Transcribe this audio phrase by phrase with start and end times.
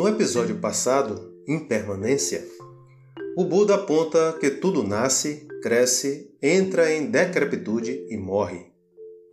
[0.00, 2.42] No episódio passado, Impermanência,
[3.36, 8.72] o Buda aponta que tudo nasce, cresce, entra em decrepitude e morre.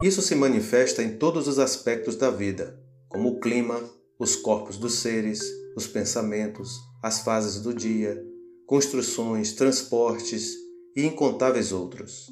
[0.03, 3.81] Isso se manifesta em todos os aspectos da vida, como o clima,
[4.19, 5.39] os corpos dos seres,
[5.73, 8.21] os pensamentos, as fases do dia,
[8.65, 10.53] construções, transportes
[10.97, 12.27] e incontáveis outros.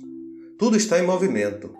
[0.59, 1.73] Tudo está em movimento.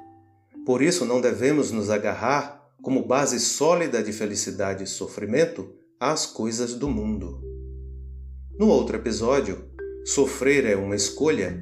[0.66, 6.74] Por isso não devemos nos agarrar como base sólida de felicidade e sofrimento às coisas
[6.74, 7.42] do mundo.
[8.60, 9.66] No outro episódio,
[10.06, 11.60] Sofrer é uma escolha,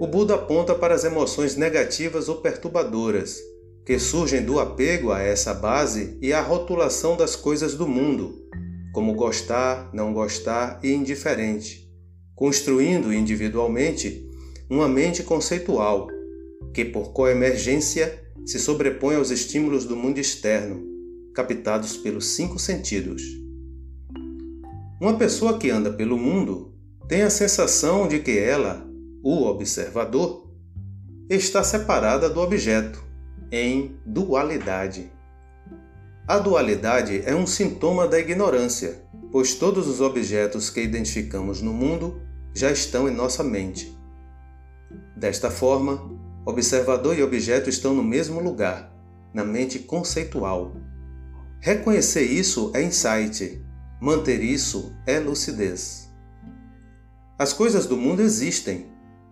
[0.00, 3.38] o Buda aponta para as emoções negativas ou perturbadoras
[3.84, 8.46] que surgem do apego a essa base e a rotulação das coisas do mundo,
[8.92, 11.90] como gostar, não gostar e indiferente,
[12.34, 14.28] construindo individualmente
[14.68, 16.06] uma mente conceitual
[16.74, 20.84] que, por coemergência, se sobrepõe aos estímulos do mundo externo,
[21.34, 23.47] captados pelos cinco sentidos.
[25.00, 26.74] Uma pessoa que anda pelo mundo
[27.06, 28.84] tem a sensação de que ela,
[29.22, 30.50] o observador,
[31.30, 33.00] está separada do objeto,
[33.52, 35.12] em dualidade.
[36.26, 42.20] A dualidade é um sintoma da ignorância, pois todos os objetos que identificamos no mundo
[42.52, 43.96] já estão em nossa mente.
[45.16, 46.10] Desta forma,
[46.44, 48.92] observador e objeto estão no mesmo lugar,
[49.32, 50.72] na mente conceitual.
[51.60, 53.62] Reconhecer isso é insight,
[54.00, 56.08] Manter isso é lucidez.
[57.36, 58.86] As coisas do mundo existem,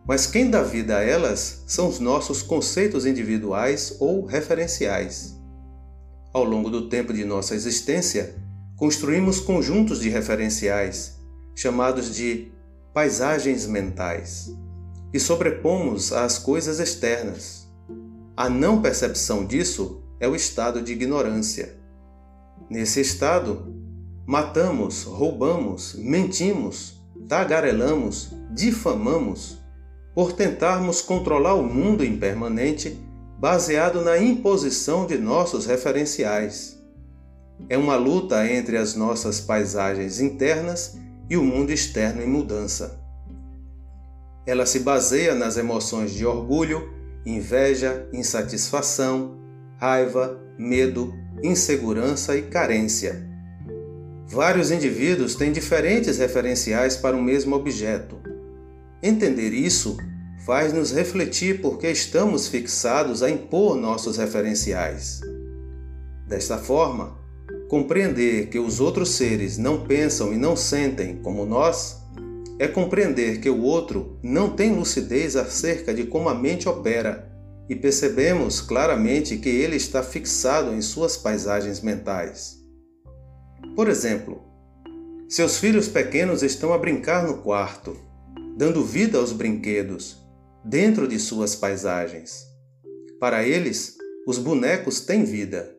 [0.06, 5.36] mas quem dá vida a elas são os nossos conceitos individuais ou referenciais.
[6.32, 8.34] Ao longo do tempo de nossa existência,
[8.76, 11.16] construímos conjuntos de referenciais,
[11.54, 12.52] chamados de
[12.92, 14.52] paisagens mentais,
[15.12, 17.68] e sobrepomos às coisas externas.
[18.36, 21.76] A não percepção disso é o estado de ignorância.
[22.68, 23.75] Nesse estado,
[24.26, 29.58] matamos, roubamos, mentimos, tagarelamos, difamamos,
[30.14, 32.98] por tentarmos controlar o mundo impermanente
[33.38, 36.76] baseado na imposição de nossos referenciais.
[37.68, 40.98] É uma luta entre as nossas paisagens internas
[41.30, 42.98] e o mundo externo em mudança.
[44.44, 46.92] Ela se baseia nas emoções de orgulho,
[47.24, 49.36] inveja, insatisfação,
[49.78, 51.12] raiva, medo,
[51.42, 53.25] insegurança e carência
[54.28, 58.16] Vários indivíduos têm diferentes referenciais para o mesmo objeto.
[59.00, 59.96] Entender isso
[60.44, 65.20] faz-nos refletir porque estamos fixados a impor nossos referenciais.
[66.26, 67.16] Desta forma,
[67.68, 72.02] compreender que os outros seres não pensam e não sentem como nós
[72.58, 77.30] é compreender que o outro não tem lucidez acerca de como a mente opera
[77.68, 82.65] e percebemos claramente que ele está fixado em suas paisagens mentais.
[83.74, 84.46] Por exemplo,
[85.28, 87.96] seus filhos pequenos estão a brincar no quarto,
[88.56, 90.16] dando vida aos brinquedos,
[90.64, 92.44] dentro de suas paisagens.
[93.18, 95.76] Para eles, os bonecos têm vida.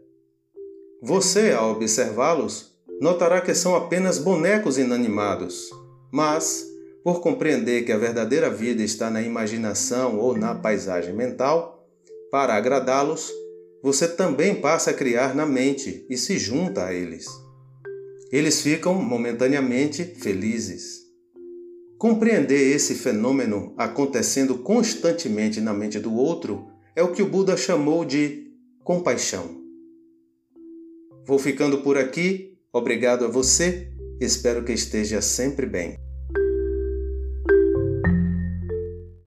[1.01, 5.69] Você, ao observá-los, notará que são apenas bonecos inanimados,
[6.11, 6.65] mas,
[7.01, 11.87] por compreender que a verdadeira vida está na imaginação ou na paisagem mental,
[12.29, 13.31] para agradá-los,
[13.81, 17.46] você também passa a criar na mente e se junta a eles
[18.31, 21.05] eles ficam momentaneamente felizes.
[21.97, 28.05] Compreender esse fenômeno acontecendo constantemente na mente do outro é o que o Buda chamou
[28.05, 28.51] de
[28.83, 29.61] compaixão.
[31.25, 32.57] Vou ficando por aqui.
[32.71, 33.91] Obrigado a você.
[34.19, 35.97] Espero que esteja sempre bem.